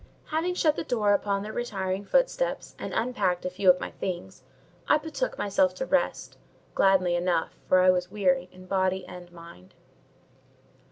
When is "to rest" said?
5.75-6.39